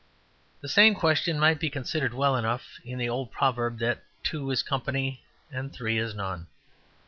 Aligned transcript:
The 0.61 0.67
same 0.67 0.95
question 0.95 1.37
might 1.37 1.59
be 1.59 1.69
considered 1.69 2.11
well 2.11 2.35
enough 2.35 2.79
in 2.83 2.97
the 2.97 3.07
old 3.07 3.31
proverb 3.31 3.77
that 3.81 4.03
two 4.23 4.49
is 4.49 4.63
company 4.63 5.21
and 5.51 5.71
three 5.71 5.99
is 5.99 6.15
none. 6.15 6.47